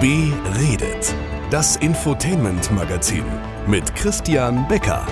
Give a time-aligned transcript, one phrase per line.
[0.00, 1.14] Beredet.
[1.50, 3.24] Das Infotainment-Magazin
[3.66, 5.06] mit Christian Becker.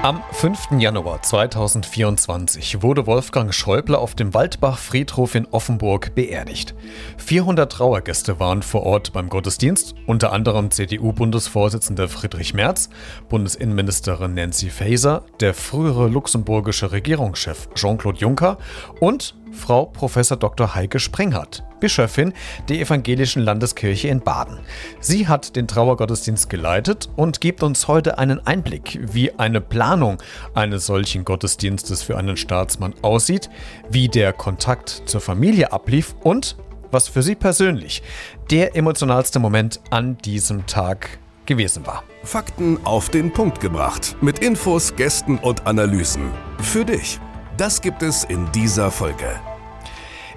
[0.00, 0.78] Am 5.
[0.78, 6.74] Januar 2024 wurde Wolfgang Schäuble auf dem Waldbach-Friedhof in Offenburg beerdigt.
[7.18, 12.88] 400 Trauergäste waren vor Ort beim Gottesdienst, unter anderem CDU-Bundesvorsitzender Friedrich Merz,
[13.28, 18.56] Bundesinnenministerin Nancy Faeser, der frühere luxemburgische Regierungschef Jean-Claude Juncker
[18.98, 20.14] und Frau Prof.
[20.38, 20.74] Dr.
[20.74, 22.32] Heike Sprenghardt, Bischöfin
[22.68, 24.60] der Evangelischen Landeskirche in Baden.
[25.00, 30.22] Sie hat den Trauergottesdienst geleitet und gibt uns heute einen Einblick, wie eine Planung
[30.54, 33.50] eines solchen Gottesdienstes für einen Staatsmann aussieht,
[33.90, 36.56] wie der Kontakt zur Familie ablief und
[36.92, 38.02] was für sie persönlich
[38.50, 42.04] der emotionalste Moment an diesem Tag gewesen war.
[42.22, 44.16] Fakten auf den Punkt gebracht.
[44.20, 46.30] Mit Infos, Gästen und Analysen.
[46.60, 47.18] Für dich.
[47.56, 49.40] Das gibt es in dieser Folge.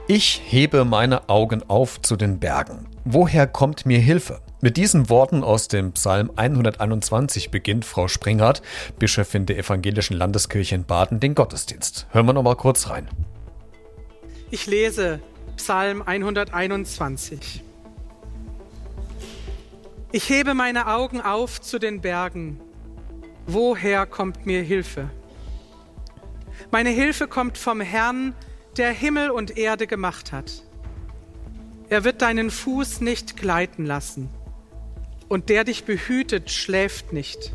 [0.08, 2.86] Ich hebe meine Augen auf zu den Bergen.
[3.06, 4.40] Woher kommt mir Hilfe?
[4.62, 8.62] Mit diesen Worten aus dem Psalm 121 beginnt Frau Springhardt,
[9.00, 12.06] Bischöfin der Evangelischen Landeskirche in Baden, den Gottesdienst.
[12.12, 13.08] Hören wir noch mal kurz rein.
[14.52, 15.22] Ich lese
[15.58, 17.64] Psalm 121.
[20.12, 22.60] Ich hebe meine Augen auf zu den Bergen.
[23.48, 25.10] Woher kommt mir Hilfe?
[26.70, 28.36] Meine Hilfe kommt vom Herrn,
[28.78, 30.64] der Himmel und Erde gemacht hat.
[31.90, 34.30] Er wird deinen Fuß nicht gleiten lassen,
[35.28, 37.54] und der dich behütet, schläft nicht.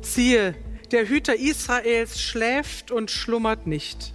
[0.00, 0.54] Siehe,
[0.90, 4.12] der Hüter Israels schläft und schlummert nicht.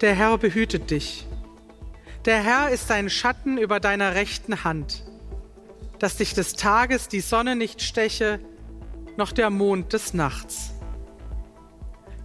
[0.00, 1.26] Der Herr behütet dich.
[2.24, 5.04] Der Herr ist ein Schatten über deiner rechten Hand,
[5.98, 8.40] dass dich des Tages die Sonne nicht steche,
[9.16, 10.72] noch der Mond des Nachts.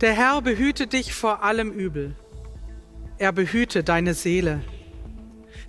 [0.01, 2.15] Der Herr behüte dich vor allem Übel.
[3.17, 4.61] Er behüte deine Seele.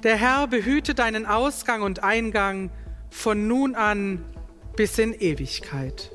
[0.02, 2.70] Der Herr behüte deinen Ausgang und Eingang
[3.08, 4.24] von nun an
[4.76, 6.10] bis in Ewigkeit.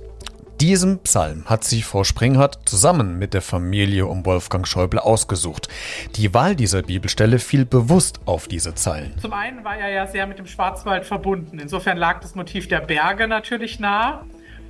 [0.59, 5.69] Diesen Psalm hat sich Frau Springhardt zusammen mit der Familie um Wolfgang Schäuble ausgesucht.
[6.17, 9.17] Die Wahl dieser Bibelstelle fiel bewusst auf diese Zeilen.
[9.17, 11.57] Zum einen war er ja sehr mit dem Schwarzwald verbunden.
[11.57, 14.25] Insofern lag das Motiv der Berge natürlich nah.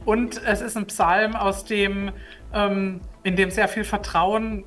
[0.06, 2.12] Und es ist ein Psalm, aus dem,
[2.54, 4.64] ähm, in dem sehr viel Vertrauen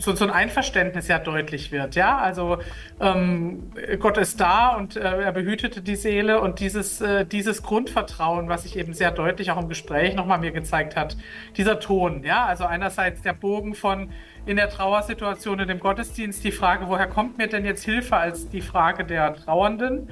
[0.00, 1.94] so, so ein Einverständnis ja deutlich wird.
[1.94, 2.58] Ja, also
[3.00, 8.48] ähm, Gott ist da und äh, er behütete die Seele und dieses, äh, dieses Grundvertrauen,
[8.48, 11.16] was sich eben sehr deutlich auch im Gespräch nochmal mir gezeigt hat,
[11.56, 12.24] dieser Ton.
[12.24, 14.10] Ja, also einerseits der Bogen von
[14.46, 18.48] in der Trauersituation in dem Gottesdienst die Frage, woher kommt mir denn jetzt Hilfe als
[18.48, 20.08] die Frage der Trauernden?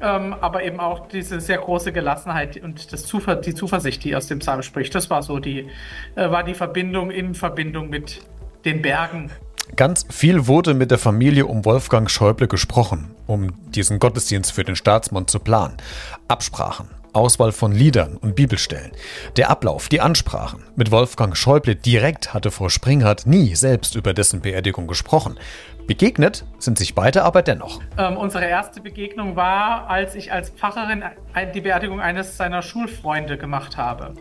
[0.00, 4.26] Ähm, aber eben auch diese sehr große Gelassenheit und das Zuver die Zuversicht, die aus
[4.26, 4.94] dem Psalm spricht.
[4.94, 5.68] Das war so die,
[6.16, 8.20] äh, war die Verbindung in Verbindung mit
[8.64, 9.30] den Bergen.
[9.76, 14.76] Ganz viel wurde mit der Familie um Wolfgang Schäuble gesprochen, um diesen Gottesdienst für den
[14.76, 15.76] Staatsmann zu planen.
[16.28, 18.92] Absprachen, Auswahl von Liedern und Bibelstellen.
[19.36, 20.64] Der Ablauf, die Ansprachen.
[20.76, 25.38] Mit Wolfgang Schäuble direkt hatte Frau Springhardt nie selbst über dessen Beerdigung gesprochen.
[25.86, 27.80] Begegnet sind sich beide aber dennoch.
[27.98, 31.02] Ähm, unsere erste Begegnung war, als ich als Pfarrerin
[31.54, 34.14] die Beerdigung eines seiner Schulfreunde gemacht habe.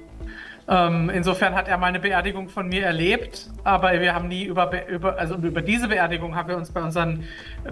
[0.67, 4.87] Ähm, insofern hat er mal eine Beerdigung von mir erlebt, aber wir haben nie über,
[4.87, 7.23] über, also über diese Beerdigung haben wir uns bei unseren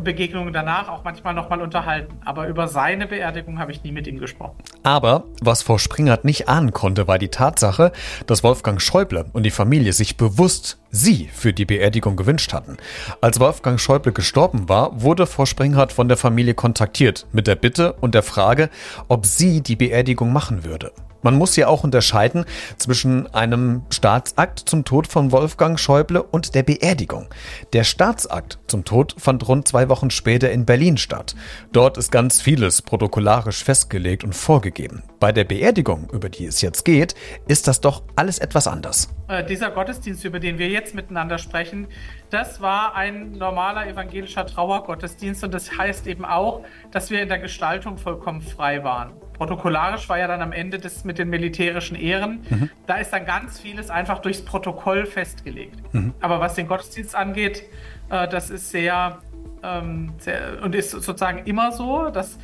[0.03, 2.17] Begegnungen danach auch manchmal nochmal unterhalten.
[2.25, 4.55] Aber über seine Beerdigung habe ich nie mit ihm gesprochen.
[4.83, 7.91] Aber was Frau Springert nicht ahnen konnte, war die Tatsache,
[8.27, 12.77] dass Wolfgang Schäuble und die Familie sich bewusst sie für die Beerdigung gewünscht hatten.
[13.21, 17.93] Als Wolfgang Schäuble gestorben war, wurde Frau Springhardt von der Familie kontaktiert mit der Bitte
[17.93, 18.69] und der Frage,
[19.07, 20.91] ob sie die Beerdigung machen würde.
[21.21, 22.45] Man muss ja auch unterscheiden
[22.77, 27.27] zwischen einem Staatsakt zum Tod von Wolfgang Schäuble und der Beerdigung.
[27.73, 31.35] Der Staatsakt zum Tod fand rund zwei Wochen später in Berlin statt.
[31.71, 35.03] Dort ist ganz vieles protokollarisch festgelegt und vorgegeben.
[35.19, 37.13] Bei der Beerdigung, über die es jetzt geht,
[37.45, 39.13] ist das doch alles etwas anders.
[39.27, 41.87] Äh, dieser Gottesdienst, über den wir jetzt miteinander sprechen,
[42.29, 47.39] das war ein normaler evangelischer Trauergottesdienst und das heißt eben auch, dass wir in der
[47.39, 49.11] Gestaltung vollkommen frei waren.
[49.33, 52.45] Protokollarisch war ja dann am Ende das mit den militärischen Ehren.
[52.49, 52.69] Mhm.
[52.87, 55.81] Da ist dann ganz vieles einfach durchs Protokoll festgelegt.
[55.93, 56.13] Mhm.
[56.21, 57.63] Aber was den Gottesdienst angeht,
[58.09, 59.19] äh, das ist sehr,
[59.63, 62.37] ähm, sehr, und ist sozusagen immer so, dass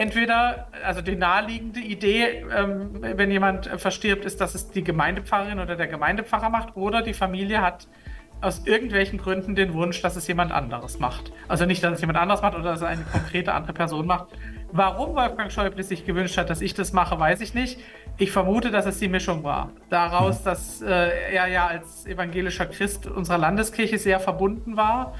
[0.00, 5.76] entweder, also die naheliegende Idee, ähm, wenn jemand verstirbt, ist, dass es die Gemeindepfarrerin oder
[5.76, 7.86] der Gemeindepfarrer macht oder die Familie hat
[8.40, 11.30] aus irgendwelchen Gründen den Wunsch, dass es jemand anderes macht.
[11.46, 14.28] Also nicht, dass es jemand anderes macht oder dass es eine konkrete andere Person macht,
[14.72, 17.80] Warum Wolfgang Schäuble sich gewünscht hat, dass ich das mache, weiß ich nicht.
[18.18, 19.70] Ich vermute, dass es die Mischung war.
[19.88, 20.44] Daraus, hm.
[20.44, 25.14] dass äh, er ja als evangelischer Christ unserer Landeskirche sehr verbunden war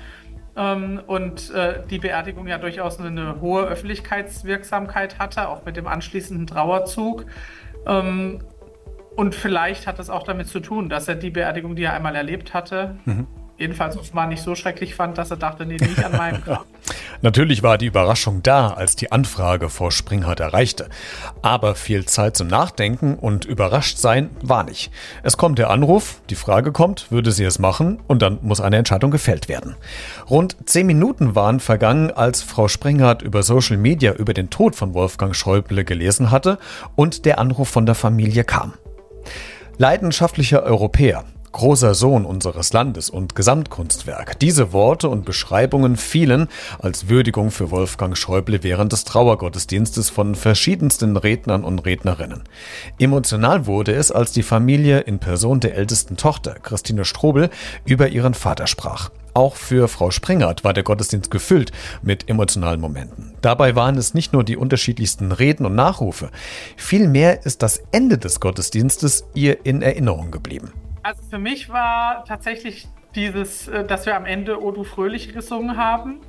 [0.60, 6.46] ähm, und äh, die Beerdigung ja durchaus eine hohe Öffentlichkeitswirksamkeit hatte, auch mit dem anschließenden
[6.46, 7.24] Trauerzug.
[7.86, 8.40] Ähm,
[9.16, 12.14] und vielleicht hat das auch damit zu tun, dass er die Beerdigung, die er einmal
[12.14, 13.26] erlebt hatte, mhm
[13.60, 16.66] jedenfalls offenbar nicht so schrecklich fand, dass er dachte, nee, nicht an meinem Grab.
[17.22, 20.88] Natürlich war die Überraschung da, als die Anfrage vor Springhardt erreichte.
[21.42, 24.90] Aber viel Zeit zum Nachdenken und überrascht sein war nicht.
[25.22, 28.78] Es kommt der Anruf, die Frage kommt, würde sie es machen und dann muss eine
[28.78, 29.76] Entscheidung gefällt werden.
[30.30, 34.94] Rund zehn Minuten waren vergangen, als Frau Springhardt über Social Media über den Tod von
[34.94, 36.58] Wolfgang Schäuble gelesen hatte
[36.96, 38.72] und der Anruf von der Familie kam.
[39.76, 44.38] Leidenschaftlicher Europäer, großer Sohn unseres Landes und Gesamtkunstwerk.
[44.38, 46.48] Diese Worte und Beschreibungen fielen
[46.78, 52.42] als Würdigung für Wolfgang Schäuble während des Trauergottesdienstes von verschiedensten Rednern und Rednerinnen.
[52.98, 57.50] Emotional wurde es, als die Familie in Person der ältesten Tochter, Christine Strobel,
[57.84, 59.10] über ihren Vater sprach.
[59.32, 61.70] Auch für Frau Sprengert war der Gottesdienst gefüllt
[62.02, 63.34] mit emotionalen Momenten.
[63.42, 66.30] Dabei waren es nicht nur die unterschiedlichsten Reden und Nachrufe,
[66.76, 70.72] vielmehr ist das Ende des Gottesdienstes ihr in Erinnerung geblieben.
[71.02, 75.76] Also für mich war tatsächlich dieses, äh, dass wir am Ende O du Fröhlich gesungen
[75.76, 76.20] haben,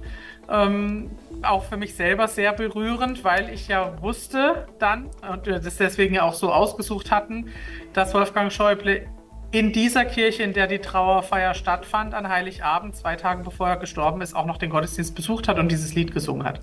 [0.50, 1.12] ähm,
[1.44, 6.24] auch für mich selber sehr berührend, weil ich ja wusste dann und das deswegen ja
[6.24, 7.50] auch so ausgesucht hatten,
[7.94, 9.08] dass Wolfgang Schäuble
[9.52, 14.22] in dieser Kirche, in der die Trauerfeier stattfand, an Heiligabend, zwei Tage bevor er gestorben
[14.22, 16.62] ist, auch noch den Gottesdienst besucht hat und dieses Lied gesungen hat.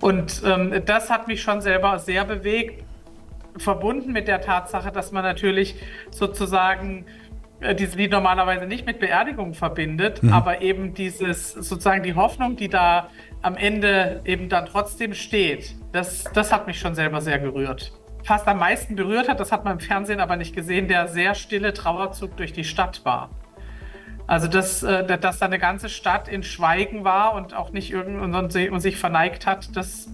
[0.00, 2.84] Und ähm, das hat mich schon selber sehr bewegt,
[3.56, 5.76] verbunden mit der Tatsache, dass man natürlich
[6.10, 7.06] sozusagen
[7.78, 10.32] dieses Lied normalerweise nicht mit Beerdigung verbindet, mhm.
[10.32, 13.10] aber eben dieses sozusagen die Hoffnung, die da
[13.42, 17.92] am Ende eben dann trotzdem steht, das, das hat mich schon selber sehr gerührt.
[18.22, 21.34] Fast am meisten berührt hat, das hat man im Fernsehen aber nicht gesehen, der sehr
[21.34, 23.30] stille Trauerzug durch die Stadt war.
[24.26, 28.34] Also, dass, äh, dass da eine ganze Stadt in Schweigen war und auch nicht irgend
[28.34, 30.08] und sich verneigt hat, das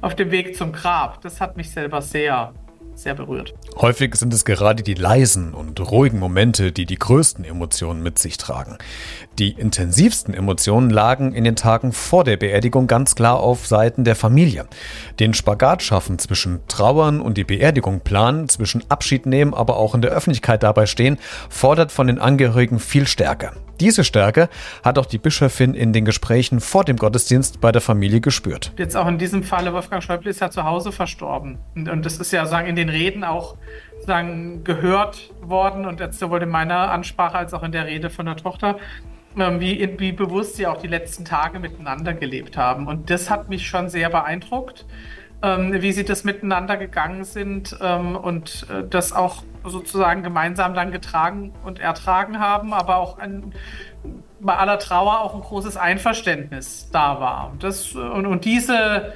[0.00, 2.54] auf dem Weg zum Grab, das hat mich selber sehr
[2.94, 3.54] sehr berührt.
[3.76, 8.36] Häufig sind es gerade die leisen und ruhigen Momente, die die größten Emotionen mit sich
[8.36, 8.78] tragen.
[9.38, 14.16] Die intensivsten Emotionen lagen in den Tagen vor der Beerdigung ganz klar auf Seiten der
[14.16, 14.66] Familie.
[15.20, 20.02] Den Spagat schaffen zwischen Trauern und die Beerdigung planen, zwischen Abschied nehmen, aber auch in
[20.02, 21.18] der Öffentlichkeit dabei stehen,
[21.48, 23.52] fordert von den Angehörigen viel Stärke.
[23.82, 24.48] Diese Stärke
[24.84, 28.72] hat auch die Bischöfin in den Gesprächen vor dem Gottesdienst bei der Familie gespürt.
[28.78, 31.58] Jetzt auch in diesem Falle, Wolfgang Schäuble ist ja zu Hause verstorben.
[31.74, 33.56] Und, und das ist ja sagen in den Reden auch
[34.06, 38.26] sagen, gehört worden und jetzt sowohl in meiner Ansprache als auch in der Rede von
[38.26, 38.76] der Tochter,
[39.36, 42.86] ähm, wie, wie bewusst sie auch die letzten Tage miteinander gelebt haben.
[42.86, 44.86] Und das hat mich schon sehr beeindruckt
[45.42, 50.92] ähm, wie sie das miteinander gegangen sind ähm, und äh, das auch sozusagen gemeinsam dann
[50.92, 53.52] getragen und ertragen haben, aber auch ein,
[54.40, 57.50] bei aller Trauer auch ein großes Einverständnis da war.
[57.52, 59.12] Und, das, und, und diese,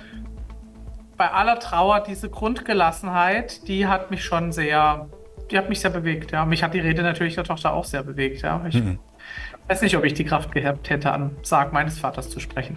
[1.17, 5.09] bei aller Trauer, diese Grundgelassenheit, die hat mich schon sehr,
[5.51, 6.33] die hat mich sehr bewegt.
[6.33, 6.45] Ja.
[6.45, 8.43] Mich hat die Rede natürlich der Tochter auch sehr bewegt.
[8.43, 8.65] Ja.
[8.69, 8.99] Ich, mhm
[9.69, 12.77] weiß nicht, ob ich die Kraft gehabt hätte, an Sarg meines Vaters zu sprechen.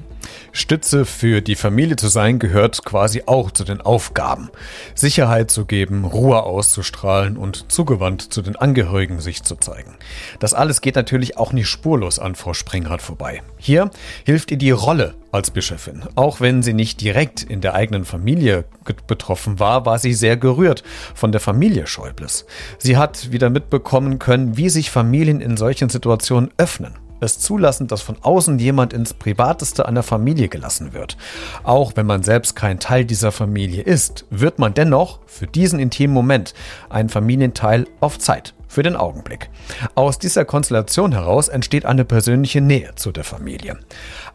[0.51, 4.49] Stütze für die Familie zu sein gehört quasi auch zu den Aufgaben.
[4.95, 9.95] Sicherheit zu geben, Ruhe auszustrahlen und zugewandt zu den Angehörigen sich zu zeigen.
[10.39, 13.41] Das alles geht natürlich auch nicht spurlos an Frau Springhardt vorbei.
[13.57, 13.91] Hier
[14.25, 16.03] hilft ihr die Rolle als Bischöfin.
[16.15, 18.65] Auch wenn sie nicht direkt in der eigenen Familie
[19.07, 20.83] betroffen war, war sie sehr gerührt
[21.13, 22.45] von der Familie Schäubles.
[22.77, 28.01] Sie hat wieder mitbekommen können, wie sich Familien in solchen Situationen öffnen es zulassen, dass
[28.01, 31.17] von außen jemand ins Privateste einer Familie gelassen wird.
[31.63, 36.13] Auch wenn man selbst kein Teil dieser Familie ist, wird man dennoch für diesen intimen
[36.13, 36.53] Moment
[36.89, 39.49] ein Familienteil auf Zeit für den Augenblick.
[39.95, 43.77] Aus dieser Konstellation heraus entsteht eine persönliche Nähe zu der Familie.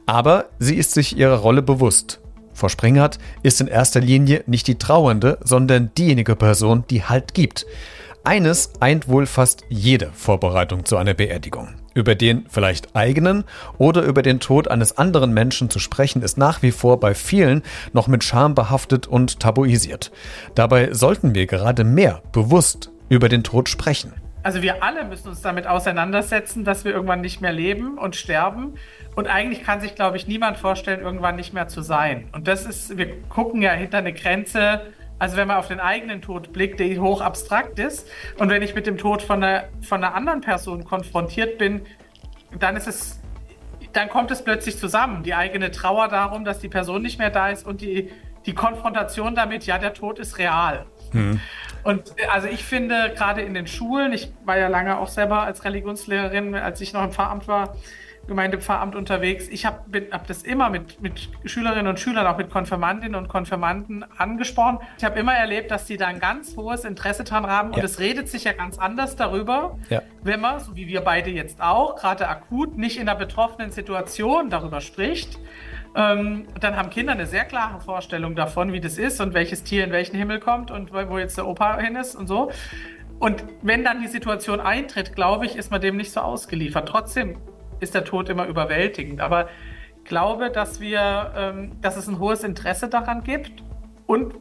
[0.05, 2.21] Aber sie ist sich ihrer Rolle bewusst.
[2.53, 7.65] Frau Springert ist in erster Linie nicht die Trauernde, sondern diejenige Person, die Halt gibt.
[8.27, 11.75] Eines eint wohl fast jede Vorbereitung zu einer Beerdigung.
[11.93, 13.45] Über den vielleicht eigenen
[13.77, 17.63] oder über den Tod eines anderen Menschen zu sprechen, ist nach wie vor bei vielen
[17.93, 20.11] noch mit Scham behaftet und tabuisiert.
[20.55, 24.15] Dabei sollten wir gerade mehr bewusst über den Tod sprechen.
[24.45, 28.75] Also wir alle müssen uns damit auseinandersetzen, dass wir irgendwann nicht mehr leben und sterben.
[29.17, 32.29] Und eigentlich kann sich, glaube ich, niemand vorstellen, irgendwann nicht mehr zu sein.
[32.33, 36.21] Und das ist, wir gucken ja hinter eine Grenze, also wenn man auf den eigenen
[36.21, 38.07] Tod blickt, der hoch abstrakt ist.
[38.39, 41.81] Und wenn ich mit dem Tod von einer, von einer anderen Person konfrontiert bin,
[42.59, 43.23] dann ist es,
[43.95, 45.23] dann kommt es plötzlich zusammen.
[45.23, 48.11] Die eigene Trauer darum, dass die Person nicht mehr da ist und die,
[48.45, 50.85] die Konfrontation damit, ja, der Tod ist real.
[51.13, 51.41] Mhm.
[51.85, 55.43] Und äh, also ich finde, gerade in den Schulen, ich war ja lange auch selber
[55.43, 57.75] als Religionslehrerin, als ich noch im Pfarramt war,
[58.27, 59.49] Gemeindepfarramt unterwegs.
[59.49, 64.05] Ich habe hab das immer mit, mit Schülerinnen und Schülern, auch mit Konfirmandinnen und Konfirmanden
[64.17, 64.79] angesprochen.
[64.99, 68.01] Ich habe immer erlebt, dass die da ein ganz hohes Interesse dran haben und es
[68.01, 70.03] redet sich ja ganz anders darüber, ja.
[70.23, 74.49] wenn man, so wie wir beide jetzt auch, gerade akut nicht in der betroffenen Situation
[74.49, 75.39] darüber spricht.
[75.97, 79.85] Ähm, dann haben Kinder eine sehr klare Vorstellung davon, wie das ist und welches Tier
[79.85, 82.51] in welchen Himmel kommt und wo jetzt der Opa hin ist und so.
[83.21, 86.89] Und wenn dann die Situation eintritt, glaube ich, ist man dem nicht so ausgeliefert.
[86.89, 87.39] Trotzdem
[87.81, 89.21] ist der Tod immer überwältigend.
[89.21, 89.49] Aber
[89.99, 93.63] ich glaube, dass wir, ähm, dass es ein hohes Interesse daran gibt
[94.07, 94.35] und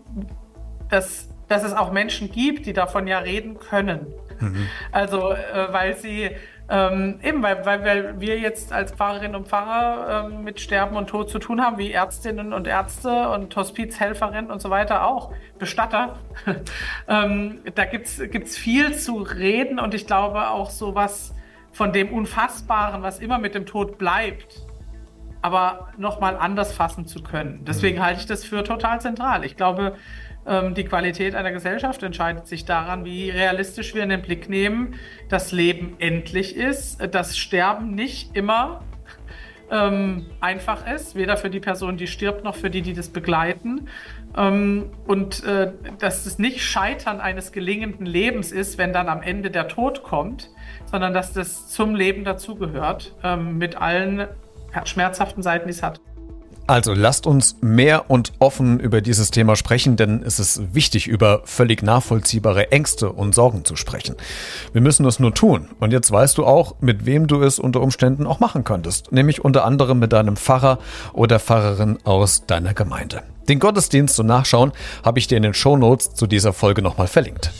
[0.89, 4.07] dass, dass es auch Menschen gibt, die davon ja reden können.
[4.39, 4.67] Mhm.
[4.91, 6.31] Also, äh, weil sie
[6.69, 11.29] ähm, eben, weil, weil, wir jetzt als Pfarrerinnen und Pfarrer ähm, mit Sterben und Tod
[11.29, 16.19] zu tun haben, wie Ärztinnen und Ärzte und Hospizhelferinnen und so weiter auch, Bestatter.
[17.07, 21.35] ähm, da gibt es viel zu reden und ich glaube auch so was
[21.73, 24.61] von dem Unfassbaren, was immer mit dem Tod bleibt,
[25.41, 27.65] aber nochmal anders fassen zu können.
[27.65, 29.43] Deswegen halte ich das für total zentral.
[29.43, 29.95] Ich glaube,
[30.45, 34.95] die Qualität einer Gesellschaft entscheidet sich daran, wie realistisch wir in den Blick nehmen,
[35.29, 38.83] dass Leben endlich ist, dass Sterben nicht immer
[39.73, 43.87] ähm, einfach ist, weder für die Person, die stirbt, noch für die, die das begleiten.
[44.37, 49.49] Ähm, und äh, dass es nicht Scheitern eines gelingenden Lebens ist, wenn dann am Ende
[49.49, 50.49] der Tod kommt,
[50.85, 54.27] sondern dass das zum Leben dazugehört, ähm, mit allen
[54.85, 55.99] schmerzhaften Seiten, die es hat.
[56.73, 61.43] Also lasst uns mehr und offen über dieses Thema sprechen, denn es ist wichtig, über
[61.45, 64.15] völlig nachvollziehbare Ängste und Sorgen zu sprechen.
[64.71, 65.67] Wir müssen es nur tun.
[65.79, 69.45] Und jetzt weißt du auch, mit wem du es unter Umständen auch machen könntest, nämlich
[69.45, 70.79] unter anderem mit deinem Pfarrer
[71.13, 73.21] oder Pfarrerin aus deiner Gemeinde.
[73.47, 74.71] Den Gottesdienst zum Nachschauen
[75.03, 77.51] habe ich dir in den Show Notes zu dieser Folge nochmal verlinkt.